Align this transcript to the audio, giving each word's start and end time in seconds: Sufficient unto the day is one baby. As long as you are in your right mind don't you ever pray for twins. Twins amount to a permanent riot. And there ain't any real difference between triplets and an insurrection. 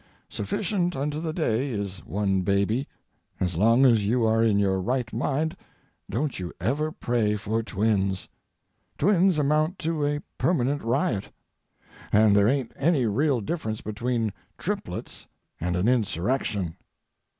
Sufficient 0.29 0.95
unto 0.95 1.21
the 1.21 1.31
day 1.31 1.69
is 1.69 1.99
one 1.99 2.41
baby. 2.41 2.87
As 3.39 3.55
long 3.55 3.85
as 3.85 4.03
you 4.03 4.25
are 4.25 4.43
in 4.43 4.57
your 4.57 4.81
right 4.81 5.13
mind 5.13 5.55
don't 6.09 6.39
you 6.39 6.51
ever 6.59 6.91
pray 6.91 7.35
for 7.35 7.61
twins. 7.61 8.27
Twins 8.97 9.37
amount 9.37 9.77
to 9.77 10.03
a 10.03 10.19
permanent 10.39 10.81
riot. 10.81 11.29
And 12.11 12.35
there 12.35 12.47
ain't 12.47 12.71
any 12.75 13.05
real 13.05 13.41
difference 13.41 13.81
between 13.81 14.33
triplets 14.57 15.27
and 15.59 15.75
an 15.75 15.87
insurrection. 15.87 16.77